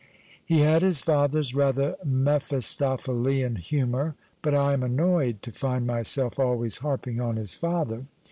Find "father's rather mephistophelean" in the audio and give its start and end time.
1.03-3.57